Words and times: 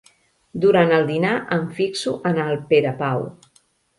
Durant 0.63 0.93
el 0.99 1.03
dinar 1.09 1.33
em 1.57 1.67
fixo 1.79 2.15
en 2.31 2.41
el 2.47 2.57
Perepau. 2.71 3.21